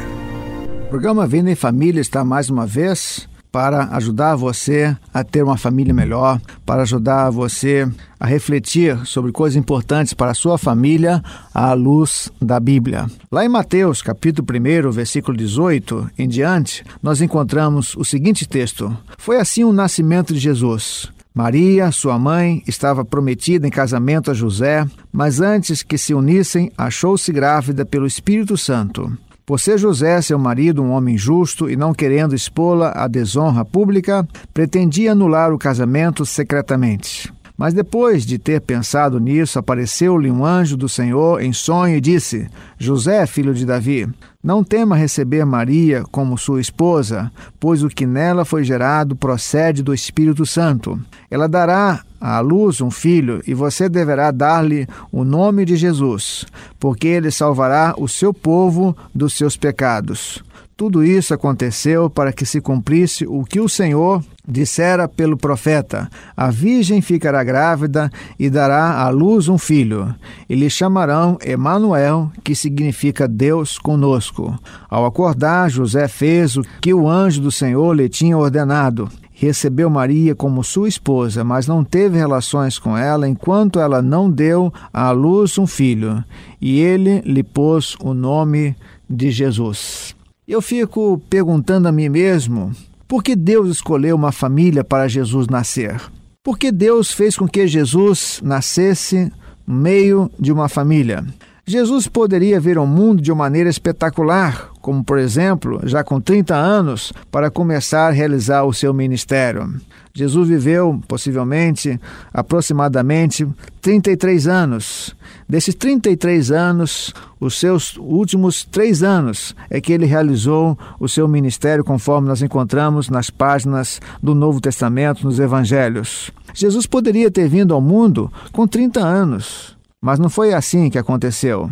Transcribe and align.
O 0.86 0.90
programa 0.90 1.28
Vida 1.28 1.52
em 1.52 1.56
Família 1.56 2.00
está 2.00 2.24
mais 2.24 2.50
uma 2.50 2.66
vez 2.66 3.28
para 3.58 3.86
ajudar 3.96 4.36
você 4.36 4.96
a 5.12 5.24
ter 5.24 5.42
uma 5.42 5.58
família 5.58 5.92
melhor, 5.92 6.40
para 6.64 6.84
ajudar 6.84 7.32
você 7.32 7.90
a 8.20 8.28
refletir 8.28 9.04
sobre 9.04 9.32
coisas 9.32 9.58
importantes 9.58 10.14
para 10.14 10.30
a 10.30 10.36
sua 10.36 10.60
família 10.60 11.24
à 11.52 11.74
luz 11.74 12.32
da 12.40 12.60
Bíblia. 12.60 13.08
Lá 13.32 13.44
em 13.44 13.50
Mateus, 13.50 14.04
capítulo 14.04 14.48
1, 14.48 14.92
versículo 14.92 15.36
18 15.36 16.12
em 16.20 16.28
diante, 16.28 16.84
nós 17.02 17.20
encontramos 17.20 17.96
o 17.96 18.06
seguinte 18.06 18.48
texto: 18.48 18.96
Foi 19.18 19.40
assim 19.40 19.64
o 19.64 19.74
nascimento 19.74 20.36
de 20.36 20.40
Jesus. 20.40 21.12
Maria, 21.34 21.92
sua 21.92 22.20
mãe, 22.20 22.62
estava 22.68 23.04
prometida 23.04 23.66
em 23.66 23.72
casamento 23.72 24.30
a 24.30 24.36
José, 24.36 24.86
mas 25.12 25.42
antes 25.42 25.82
que 25.82 25.98
se 25.98 26.14
unissem, 26.14 26.72
achou-se 26.78 27.32
grávida 27.32 27.84
pelo 27.84 28.06
Espírito 28.06 28.56
Santo. 28.56 29.18
Por 29.48 29.62
ser 29.62 29.78
José, 29.78 30.22
seu 30.22 30.38
marido, 30.38 30.84
um 30.84 30.92
homem 30.92 31.18
justo 31.18 31.70
e 31.70 31.78
não 31.78 31.94
querendo 31.94 32.36
expô-la 32.36 32.92
à 32.94 33.08
desonra 33.08 33.64
pública, 33.64 34.28
pretendia 34.54 35.14
anular 35.14 35.54
o 35.54 35.58
casamento 35.58 36.26
secretamente. 36.26 37.34
Mas 37.58 37.74
depois 37.74 38.26
de 38.26 38.38
ter 38.38 38.60
pensado 38.60 39.22
nisso, 39.22 39.58
apareceu-lhe 39.58 40.30
um 40.30 40.46
anjo 40.46 40.76
do 40.76 40.90
Senhor 40.90 41.42
em 41.42 41.54
sonho 41.54 41.96
e 41.96 42.02
disse: 42.02 42.50
José, 42.78 43.26
filho 43.26 43.54
de 43.54 43.66
Davi, 43.66 44.06
não 44.44 44.66
tema 44.66 44.98
receber 44.98 45.46
Maria 45.46 46.04
como 46.12 46.38
sua 46.38 46.60
esposa, 46.60 47.32
pois 47.58 47.84
o 47.84 47.88
que 47.88 48.06
nela 48.06 48.44
foi 48.44 48.66
gerado 48.66 49.16
procede 49.16 49.82
do 49.82 49.94
Espírito 49.94 50.46
Santo. 50.46 51.00
Ela 51.32 51.48
dará 51.48 52.04
à 52.20 52.40
luz 52.40 52.82
um 52.82 52.92
filho, 52.92 53.42
e 53.48 53.54
você 53.54 53.88
deverá 53.88 54.32
dar-lhe 54.32 54.88
o 55.12 55.24
nome 55.24 55.66
de 55.66 55.76
Jesus, 55.76 56.46
porque 56.80 57.08
ele 57.08 57.32
salvará 57.32 57.94
o 57.98 58.08
seu 58.08 58.34
povo 58.34 58.96
dos 59.14 59.34
seus 59.34 59.56
pecados. 59.56 60.44
Tudo 60.78 61.04
isso 61.04 61.34
aconteceu 61.34 62.08
para 62.08 62.32
que 62.32 62.46
se 62.46 62.62
cumprisse 62.62 63.26
o 63.26 63.44
que 63.44 63.60
o 63.60 63.68
Senhor 63.68 64.24
dissera 64.48 65.08
pelo 65.08 65.36
profeta: 65.36 66.08
A 66.36 66.52
virgem 66.52 67.02
ficará 67.02 67.44
grávida 67.44 68.12
e 68.38 68.48
dará 68.48 69.02
à 69.02 69.10
luz 69.10 69.50
um 69.50 69.58
filho, 69.58 70.14
e 70.48 70.54
lhe 70.54 70.70
chamarão 70.70 71.36
Emanuel, 71.44 72.32
que 72.44 72.54
significa 72.54 73.28
Deus 73.28 73.80
conosco. 73.80 74.56
Ao 74.88 75.04
acordar, 75.04 75.68
José 75.68 76.08
fez 76.08 76.56
o 76.56 76.62
que 76.80 76.94
o 76.94 77.10
anjo 77.10 77.42
do 77.42 77.52
Senhor 77.52 77.94
lhe 77.94 78.08
tinha 78.08 78.38
ordenado 78.38 79.10
recebeu 79.40 79.88
Maria 79.88 80.34
como 80.34 80.64
sua 80.64 80.90
esposa, 80.90 81.44
mas 81.44 81.68
não 81.68 81.84
teve 81.84 82.18
relações 82.18 82.80
com 82.80 82.98
ela 82.98 83.28
enquanto 83.28 83.80
ela 83.80 84.02
não 84.02 84.32
deu 84.32 84.74
à 84.92 85.12
luz 85.12 85.60
um 85.60 85.68
filho, 85.68 86.24
e 86.60 86.80
ele 86.80 87.22
lhe 87.22 87.44
pôs 87.44 87.96
o 88.02 88.16
nome 88.16 88.76
de 89.08 89.30
Jesus. 89.30 90.16
Eu 90.48 90.60
fico 90.60 91.22
perguntando 91.30 91.88
a 91.88 91.92
mim 91.92 92.10
mesmo 92.10 92.72
por 93.08 93.22
que 93.22 93.36
Deus 93.36 93.70
escolheu 93.70 94.16
uma 94.16 94.32
família 94.32 94.84
para 94.84 95.08
Jesus 95.08 95.48
nascer? 95.48 96.02
Por 96.44 96.58
que 96.58 96.72
Deus 96.72 97.12
fez 97.12 97.38
com 97.38 97.48
que 97.48 97.68
Jesus 97.68 98.42
nascesse 98.44 99.32
no 99.68 99.76
meio 99.76 100.32
de 100.40 100.52
uma 100.52 100.68
família? 100.68 101.24
Jesus 101.64 102.08
poderia 102.08 102.60
vir 102.60 102.78
ao 102.78 102.88
mundo 102.88 103.22
de 103.22 103.32
uma 103.32 103.44
maneira 103.44 103.70
espetacular, 103.70 104.72
como 104.88 105.04
por 105.04 105.20
exemplo, 105.20 105.82
já 105.84 106.02
com 106.02 106.22
30 106.22 106.56
anos, 106.56 107.12
para 107.30 107.52
começar 107.52 108.08
a 108.08 108.12
realizar 108.12 108.64
o 108.64 108.72
seu 108.72 108.94
ministério. 108.94 109.82
Jesus 110.14 110.48
viveu, 110.48 111.02
possivelmente, 111.10 112.00
aproximadamente 112.34 113.46
33 113.82 114.48
anos. 114.48 115.14
Desses 115.46 115.76
33 115.76 116.52
anos, 116.52 117.14
os 117.38 117.60
seus 117.60 117.98
últimos 117.98 118.64
três 118.64 119.04
anos 119.04 119.54
é 119.70 119.82
que 119.82 119.92
ele 119.92 120.06
realizou 120.06 120.80
o 121.02 121.10
seu 121.10 121.28
ministério, 121.28 121.84
conforme 121.84 122.30
nós 122.30 122.42
encontramos 122.42 123.10
nas 123.10 123.30
páginas 123.30 124.00
do 124.24 124.34
Novo 124.34 124.62
Testamento, 124.62 125.26
nos 125.26 125.38
Evangelhos. 125.38 126.32
Jesus 126.54 126.86
poderia 126.86 127.30
ter 127.30 127.50
vindo 127.50 127.74
ao 127.74 127.82
mundo 127.82 128.32
com 128.54 128.66
30 128.66 129.02
anos 129.02 129.76
mas 130.00 130.20
não 130.20 130.30
foi 130.30 130.54
assim 130.54 130.92
que 130.92 130.98
aconteceu. 130.98 131.70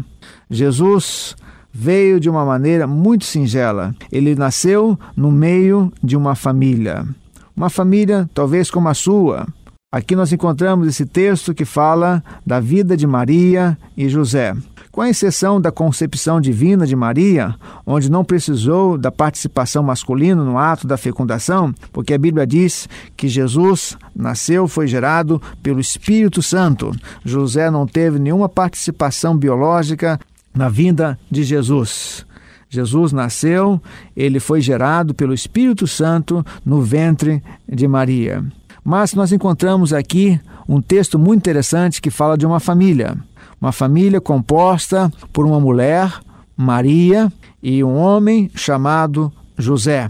Jesus 0.50 1.36
veio 1.78 2.22
de 2.22 2.30
uma 2.30 2.46
maneira 2.46 2.88
muito 2.88 3.26
singela. 3.26 3.94
Ele 4.10 4.34
nasceu 4.34 4.98
no 5.14 5.30
meio 5.30 5.92
de 6.02 6.16
uma 6.16 6.34
família. 6.34 7.06
Uma 7.54 7.70
família 7.70 8.30
talvez 8.34 8.72
como 8.72 8.88
a 8.88 8.94
sua. 8.94 9.46
Aqui 9.92 10.16
nós 10.16 10.32
encontramos 10.32 10.88
esse 10.88 11.06
texto 11.06 11.54
que 11.54 11.66
fala 11.66 12.24
da 12.46 12.62
vida 12.62 12.96
de 12.96 13.06
Maria 13.06 13.78
e 13.98 14.08
José 14.08 14.56
com 14.90 15.02
a 15.02 15.10
exceção 15.10 15.60
da 15.60 15.74
concepção 15.74 16.40
divina 16.40 16.88
de 16.88 16.96
Maria, 16.96 17.54
onde 17.86 18.10
não 18.10 18.24
precisou 18.24 18.98
da 18.98 19.12
participação 19.12 19.84
masculina 19.84 20.42
no 20.42 20.58
ato 20.58 20.88
da 20.88 20.96
fecundação, 20.96 21.76
porque 21.92 22.14
a 22.14 22.18
Bíblia 22.18 22.48
diz 22.48 22.88
que 23.18 23.28
Jesus 23.28 23.98
nasceu, 24.16 24.70
foi 24.70 24.88
gerado 24.88 25.42
pelo 25.62 25.82
Espírito 25.82 26.42
Santo. 26.42 26.94
José 27.26 27.70
não 27.70 27.86
teve 27.86 28.20
nenhuma 28.20 28.48
participação 28.48 29.36
biológica 29.36 30.18
na 30.56 30.70
vinda 30.70 31.20
de 31.30 31.44
Jesus. 31.44 32.26
Jesus 32.70 33.12
nasceu, 33.12 33.82
ele 34.16 34.40
foi 34.40 34.62
gerado 34.62 35.14
pelo 35.14 35.34
Espírito 35.34 35.86
Santo 35.86 36.46
no 36.66 36.82
ventre 36.82 37.44
de 37.68 37.88
Maria. 37.88 38.44
Mas 38.84 39.14
nós 39.14 39.32
encontramos 39.32 39.94
aqui 39.94 40.40
um 40.68 40.82
texto 40.82 41.18
muito 41.20 41.40
interessante 41.40 42.02
que 42.02 42.10
fala 42.10 42.38
de 42.38 42.46
uma 42.46 42.60
família 42.60 43.18
uma 43.60 43.72
família 43.72 44.22
composta 44.22 45.12
por 45.34 45.46
uma 45.46 45.60
mulher, 45.60 46.14
Maria, 46.56 47.32
e 47.62 47.84
um 47.84 47.96
homem 47.96 48.50
chamado 48.54 49.32
José. 49.58 50.10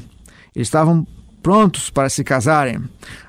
Eles 0.56 0.67
estavam 0.67 1.06
prontos 1.45 1.92
para 1.92 2.09
se 2.09 2.24
casarem. 2.24 2.81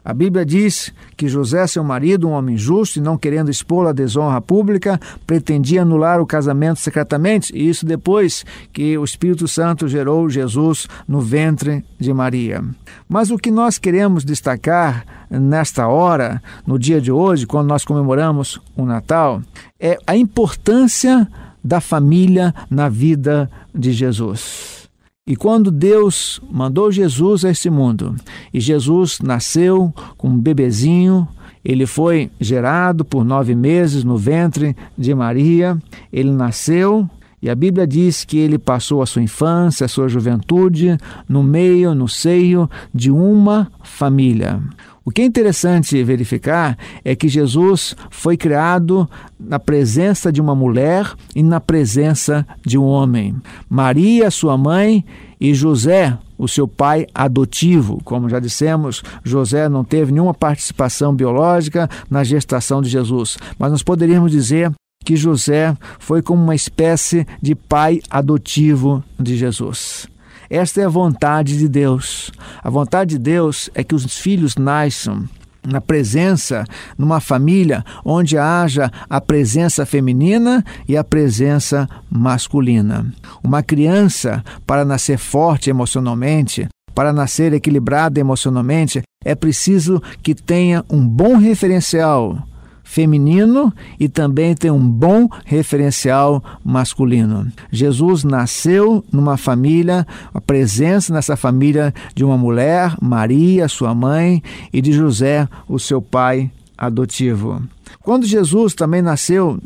A 0.03 0.15
Bíblia 0.15 0.43
diz 0.43 0.91
que 1.19 1.29
José, 1.29 1.67
seu 1.67 1.85
marido, 1.85 2.27
um 2.27 2.31
homem 2.31 2.57
justo 2.57 2.99
e 2.99 3.03
não 3.03 3.19
querendo 3.19 3.51
expor 3.51 3.87
a 3.87 3.93
desonra 3.93 4.41
pública, 4.41 4.99
pretendia 5.27 5.83
anular 5.83 6.19
o 6.19 6.25
casamento 6.25 6.81
secretamente, 6.81 7.55
e 7.55 7.69
isso 7.69 7.85
depois 7.85 8.43
que 8.73 8.97
o 8.97 9.05
Espírito 9.05 9.47
Santo 9.47 9.87
gerou 9.87 10.31
Jesus 10.31 10.89
no 11.07 11.21
ventre 11.21 11.85
de 12.01 12.11
Maria. 12.15 12.65
Mas 13.07 13.31
o 13.31 13.37
que 13.37 13.51
nós 13.51 13.77
queremos 13.77 14.25
destacar 14.25 15.05
nesta 15.29 15.87
hora, 15.87 16.43
no 16.67 16.79
dia 16.79 17.03
de 17.03 17.13
hoje, 17.13 17.47
quando 17.47 17.69
nós 17.69 17.85
comemoramos 17.85 18.59
o 18.75 18.87
Natal, 18.87 19.43
é 19.79 19.99
a 20.07 20.17
importância 20.17 21.29
da 21.63 21.83
família 21.83 22.55
na 22.71 22.89
vida 22.89 23.51
de 23.75 23.93
Jesus. 23.93 24.86
E 25.29 25.35
quando 25.35 25.73
Deus 25.73 26.41
mandou 26.49 26.93
Jesus 26.93 27.45
a 27.45 27.51
esse 27.51 27.69
mundo, 27.69 28.15
e 28.55 28.61
Jesus 28.61 29.19
nasceu 29.19 29.93
com 30.17 30.29
um 30.29 30.39
bebezinho, 30.39 31.27
ele 31.65 31.85
foi 31.85 32.31
gerado 32.41 33.05
por 33.05 33.25
nove 33.25 33.53
meses 33.53 34.05
no 34.05 34.17
ventre 34.17 34.77
de 34.97 35.13
Maria, 35.17 35.77
ele 36.13 36.31
nasceu 36.31 37.11
E 37.43 37.51
a 37.51 37.55
Bíblia 37.57 37.87
diz 37.87 38.25
que 38.25 38.39
ele 38.39 38.57
passou 38.57 39.03
a 39.03 39.07
sua 39.07 39.21
infância, 39.21 39.85
a 39.85 39.89
sua 39.89 40.09
juventude, 40.09 40.97
no 41.29 41.43
meio, 41.43 41.95
no 41.95 42.09
seio 42.09 42.71
de 42.95 43.11
uma 43.11 43.71
família. 43.83 44.61
O 45.07 45.13
que 45.13 45.23
é 45.23 45.25
interessante 45.25 46.03
verificar 46.03 46.77
é 47.05 47.15
que 47.15 47.29
Jesus 47.29 47.95
foi 48.11 48.37
criado 48.37 49.09
na 49.39 49.57
presença 49.57 50.33
de 50.33 50.41
uma 50.41 50.53
mulher 50.53 51.15
e 51.33 51.45
na 51.45 51.61
presença 51.61 52.45
de 52.67 52.77
um 52.77 52.83
homem. 52.83 53.37
Maria, 53.71 54.33
sua 54.33 54.59
mãe, 54.59 55.05
e 55.41 55.55
José, 55.55 56.19
o 56.37 56.49
seu 56.49 56.67
pai 56.67 57.07
adotivo. 57.15 58.01
Como 58.03 58.29
já 58.29 58.41
dissemos, 58.41 59.05
José 59.23 59.69
não 59.69 59.85
teve 59.85 60.11
nenhuma 60.11 60.35
participação 60.35 61.15
biológica 61.15 61.89
na 62.11 62.25
gestação 62.25 62.83
de 62.83 62.89
Jesus, 62.89 63.39
mas 63.57 63.71
nós 63.71 63.85
poderíamos 63.85 64.33
dizer 64.33 64.73
que 65.05 65.15
José 65.15 65.77
foi 66.01 66.21
como 66.21 66.43
uma 66.43 66.57
espécie 66.57 67.25
de 67.41 67.55
pai 67.55 68.01
adotivo 68.11 69.05
de 69.21 69.37
Jesus. 69.37 70.09
Esta 70.49 70.81
é 70.81 70.85
a 70.85 70.89
vontade 70.89 71.59
de 71.59 71.69
Deus. 71.69 72.31
A 72.63 72.71
vontade 72.71 73.11
de 73.11 73.19
Deus 73.19 73.71
é 73.75 73.83
que 73.83 73.95
os 73.95 74.17
filhos 74.17 74.57
nasçam 74.57 75.25
na 75.67 75.81
presença, 75.81 76.65
numa 76.97 77.21
família 77.21 77.85
onde 78.05 78.39
haja 78.39 78.91
a 79.11 79.21
presença 79.21 79.85
feminina 79.85 80.65
e 80.89 80.97
a 80.97 81.03
presença 81.03 81.89
masculina. 82.09 83.13
Uma 83.43 83.63
criança, 83.63 84.45
para 84.67 84.85
nascer 84.85 85.19
forte 85.19 85.69
emocionalmente, 85.69 86.69
para 86.95 87.13
nascer 87.13 87.53
equilibrada 87.53 88.21
emocionalmente, 88.21 89.03
é 89.25 89.35
preciso 89.35 90.01
que 90.23 90.35
tenha 90.35 90.85
um 90.89 91.07
bom 91.07 91.37
referencial 91.37 92.39
feminino 92.87 93.75
e 93.99 94.09
também 94.09 94.55
tem 94.55 94.71
um 94.71 94.89
bom 94.89 95.29
referencial 95.45 96.43
masculino. 96.65 97.51
Jesus 97.71 98.23
nasceu 98.23 99.05
numa 99.13 99.37
família, 99.37 100.07
a 100.33 100.41
presença 100.41 101.13
nessa 101.13 101.37
família 101.37 101.93
de 102.15 102.25
uma 102.25 102.39
mulher, 102.39 102.97
Maria, 103.03 103.69
sua 103.69 103.93
mãe, 103.93 104.41
e 104.73 104.81
de 104.81 104.93
José, 104.93 105.49
o 105.69 105.81
seu 105.81 106.01
pai 106.01 106.51
adotivo. 106.79 107.61
Quando 108.03 108.25
Jesus 108.25 108.73
também 108.73 109.03
nasceu 109.03 109.59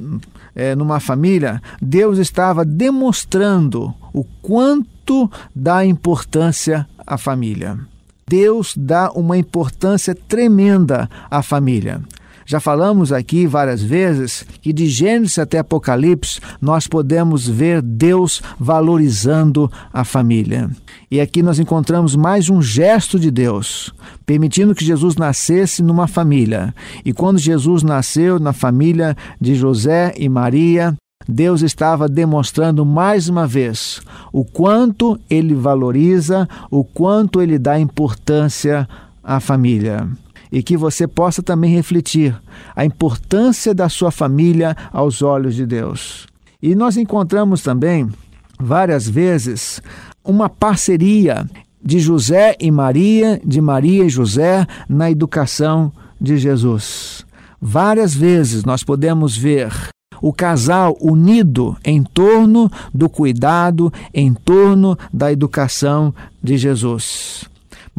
é, 0.55 0.75
numa 0.75 0.99
família, 0.99 1.62
Deus 1.81 2.19
estava 2.19 2.64
demonstrando 2.64 3.94
o 4.14 4.25
quanto 4.40 5.31
dá 5.55 5.84
importância 5.84 6.88
à 7.06 7.19
família. 7.19 7.78
Deus 8.26 8.75
dá 8.76 9.11
uma 9.11 9.37
importância 9.37 10.14
tremenda 10.14 11.08
à 11.31 11.43
família. 11.43 12.00
Já 12.50 12.58
falamos 12.58 13.12
aqui 13.12 13.47
várias 13.47 13.81
vezes 13.81 14.44
que 14.61 14.73
de 14.73 14.88
Gênesis 14.88 15.38
até 15.38 15.58
Apocalipse 15.61 16.41
nós 16.61 16.88
podemos 16.88 17.47
ver 17.47 17.81
Deus 17.81 18.43
valorizando 18.58 19.70
a 19.93 20.02
família. 20.02 20.69
E 21.08 21.20
aqui 21.20 21.44
nós 21.44 21.61
encontramos 21.61 22.17
mais 22.17 22.50
um 22.50 22.61
gesto 22.61 23.20
de 23.20 23.31
Deus, 23.31 23.94
permitindo 24.26 24.75
que 24.75 24.85
Jesus 24.85 25.14
nascesse 25.14 25.81
numa 25.81 26.08
família. 26.08 26.75
E 27.05 27.12
quando 27.12 27.38
Jesus 27.38 27.85
nasceu 27.85 28.41
na 28.41 28.53
família 28.53 29.17
de 29.41 29.55
José 29.55 30.12
e 30.19 30.29
Maria, 30.29 30.96
Deus 31.29 31.62
estava 31.62 32.08
demonstrando 32.08 32.85
mais 32.85 33.29
uma 33.29 33.46
vez 33.46 34.00
o 34.32 34.44
quanto 34.44 35.17
ele 35.31 35.55
valoriza, 35.55 36.49
o 36.69 36.82
quanto 36.82 37.41
ele 37.41 37.61
dá 37.61 37.79
importância 37.79 38.88
à 39.23 39.38
família 39.38 40.08
e 40.50 40.62
que 40.62 40.76
você 40.76 41.06
possa 41.06 41.43
também 41.43 41.75
refletir 41.75 42.35
a 42.75 42.85
importância 42.85 43.75
da 43.75 43.88
sua 43.88 44.11
família 44.11 44.76
aos 44.93 45.23
olhos 45.23 45.55
de 45.55 45.67
Deus. 45.67 46.26
E 46.62 46.75
nós 46.75 46.97
encontramos 46.97 47.62
também 47.62 48.08
várias 48.58 49.08
vezes 49.08 49.81
uma 50.25 50.49
parceria 50.49 51.49
de 51.82 51.99
José 51.99 52.56
e 52.61 52.70
Maria, 52.70 53.41
de 53.44 53.61
Maria 53.61 54.05
e 54.05 54.11
José 54.11 54.67
na 54.88 55.11
educação 55.11 55.93
de 56.20 56.37
Jesus. 56.37 57.25
Várias 57.61 58.14
vezes 58.14 58.64
nós 58.64 58.82
podemos 58.82 59.37
ver 59.37 59.73
o 60.20 60.32
casal 60.32 60.96
unido 61.00 61.76
em 61.85 62.03
torno 62.03 62.70
do 62.93 63.08
cuidado, 63.08 63.93
em 64.12 64.35
torno 64.35 64.99
da 65.12 65.32
educação 65.32 66.14
de 66.43 66.58
Jesus. 66.58 67.50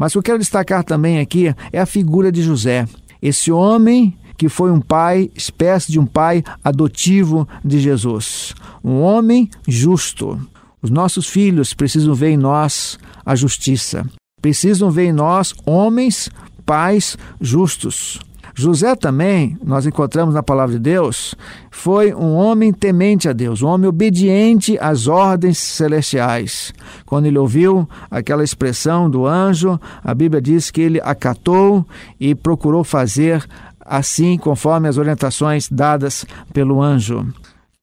Mas 0.02 0.10
o 0.10 0.14
que 0.14 0.18
eu 0.18 0.22
quero 0.24 0.38
destacar 0.40 0.82
também 0.82 1.20
aqui 1.20 1.54
é 1.72 1.78
a 1.78 1.86
figura 1.86 2.32
de 2.32 2.42
José. 2.42 2.88
Esse 3.22 3.52
homem 3.52 4.18
que 4.36 4.48
foi 4.48 4.72
um 4.72 4.80
pai, 4.80 5.30
espécie 5.32 5.92
de 5.92 6.00
um 6.00 6.04
pai 6.04 6.42
adotivo 6.64 7.46
de 7.64 7.78
Jesus. 7.78 8.52
Um 8.82 9.00
homem 9.00 9.48
justo. 9.68 10.44
Os 10.82 10.90
nossos 10.90 11.28
filhos 11.28 11.72
precisam 11.72 12.16
ver 12.16 12.30
em 12.30 12.36
nós 12.36 12.98
a 13.24 13.36
justiça. 13.36 14.04
Precisam 14.40 14.90
ver 14.90 15.04
em 15.04 15.12
nós 15.12 15.54
homens, 15.64 16.28
pais 16.66 17.16
justos. 17.40 18.18
José 18.54 18.94
também, 18.94 19.56
nós 19.64 19.86
encontramos 19.86 20.34
na 20.34 20.42
palavra 20.42 20.74
de 20.74 20.80
Deus, 20.80 21.34
foi 21.70 22.14
um 22.14 22.34
homem 22.34 22.72
temente 22.72 23.28
a 23.28 23.32
Deus, 23.32 23.62
um 23.62 23.68
homem 23.68 23.88
obediente 23.88 24.78
às 24.80 25.06
ordens 25.06 25.58
celestiais. 25.58 26.72
Quando 27.06 27.26
ele 27.26 27.38
ouviu 27.38 27.88
aquela 28.10 28.44
expressão 28.44 29.08
do 29.08 29.26
anjo, 29.26 29.80
a 30.04 30.14
Bíblia 30.14 30.40
diz 30.40 30.70
que 30.70 30.80
ele 30.80 31.00
acatou 31.02 31.86
e 32.20 32.34
procurou 32.34 32.84
fazer 32.84 33.44
assim 33.80 34.38
conforme 34.38 34.88
as 34.88 34.98
orientações 34.98 35.68
dadas 35.68 36.24
pelo 36.52 36.80
anjo 36.80 37.26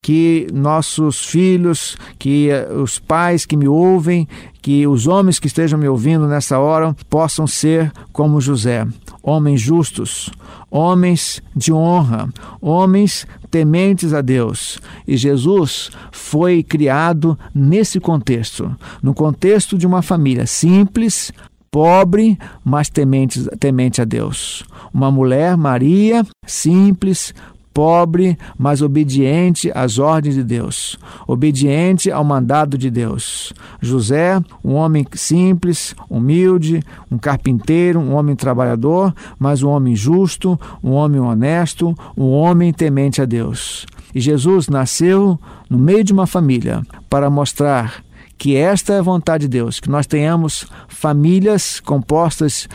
que 0.01 0.48
nossos 0.54 1.25
filhos, 1.25 1.98
que 2.18 2.50
eh, 2.50 2.72
os 2.74 3.00
pais 3.00 3.46
que 3.46 3.57
me 3.57 3.68
ouvem, 3.68 4.28
que 4.62 4.88
os 4.88 5.07
homens 5.07 5.40
que 5.40 5.48
estejam 5.48 5.78
me 5.78 5.88
ouvindo 5.88 6.28
nessa 6.28 6.57
hora 6.57 6.96
possam 7.10 7.46
ser 7.46 7.92
como 8.12 8.40
José, 8.40 8.88
homens 9.22 9.60
justos, 9.60 10.30
homens 10.72 11.42
de 11.56 11.74
honra, 11.74 12.30
homens 12.62 13.28
tementes 13.51 14.13
a 14.13 14.22
Deus. 14.22 14.80
E 15.07 15.18
Jesus 15.18 15.92
foi 16.12 16.63
criado 16.63 17.38
nesse 17.54 18.00
contexto, 18.00 18.75
no 19.01 19.13
contexto 19.13 19.78
de 19.78 19.86
uma 19.86 20.01
família 20.01 20.46
simples, 20.46 21.31
pobre, 21.72 22.38
mas 22.63 22.90
temente, 22.90 23.44
temente 23.57 24.01
a 24.01 24.06
Deus. 24.06 24.63
Uma 24.94 25.12
mulher, 25.12 25.56
Maria, 25.57 26.25
simples, 26.46 27.34
pobre, 27.80 28.38
mas 28.58 28.81
obediente 28.81 29.72
às 29.74 30.00
ordens 30.00 30.36
de 30.36 30.44
Deus, 30.44 31.00
obediente 31.26 32.12
ao 32.12 32.26
mandado 32.26 32.78
de 32.78 32.92
Deus. 32.92 33.54
José, 33.80 34.38
um 34.62 34.74
homem 34.74 35.08
simples, 35.14 35.96
humilde, 36.10 36.84
um 37.10 37.18
carpinteiro, 37.18 37.98
um 37.98 38.15
homem 38.15 38.36
trabalhador, 38.36 39.15
mas 39.39 39.63
um 39.63 39.70
homem 39.70 39.96
justo, 39.96 40.60
um 40.84 40.92
homem 40.92 41.22
honesto, 41.22 41.96
um 42.18 42.25
homem 42.32 42.74
temente 42.74 43.22
a 43.22 43.25
Deus. 43.25 43.86
E 44.13 44.20
Jesus 44.20 44.68
nasceu 44.68 45.39
no 45.70 45.77
meio 45.77 46.03
de 46.03 46.12
uma 46.12 46.27
família 46.27 46.82
para 47.10 47.30
mostrar 47.30 48.03
que 48.38 48.58
esta 48.58 48.92
é 48.92 49.00
a 49.00 49.01
vontade 49.01 49.44
de 49.44 49.58
Deus, 49.58 49.80
que 49.80 49.89
nós 49.89 50.06
tenhamos 50.06 50.68
famílias 50.89 51.80
compostas 51.80 52.68